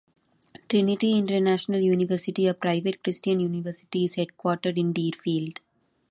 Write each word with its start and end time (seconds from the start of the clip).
Trinity 0.67 1.15
International 1.15 1.79
University, 1.79 2.47
a 2.47 2.55
private 2.55 3.03
Christian 3.03 3.39
university, 3.39 4.05
is 4.05 4.15
headquartered 4.15 4.75
in 4.79 4.93
Deerfield. 4.93 5.59